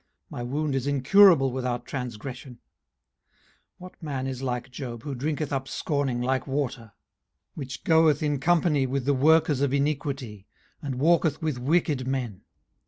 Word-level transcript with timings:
my 0.31 0.41
wound 0.41 0.73
is 0.73 0.87
incurable 0.87 1.51
without 1.51 1.85
transgression. 1.85 2.53
18:034:007 2.55 2.59
What 3.77 4.01
man 4.01 4.25
is 4.25 4.41
like 4.41 4.71
Job, 4.71 5.03
who 5.03 5.13
drinketh 5.13 5.53
up 5.53 5.67
scorning 5.67 6.23
like 6.23 6.47
water? 6.47 6.93
18:034:008 7.51 7.51
Which 7.53 7.83
goeth 7.83 8.23
in 8.23 8.39
company 8.39 8.87
with 8.87 9.05
the 9.05 9.13
workers 9.13 9.61
of 9.61 9.75
iniquity, 9.75 10.47
and 10.81 10.95
walketh 10.95 11.39
with 11.43 11.59
wicked 11.59 12.07
men. 12.07 12.41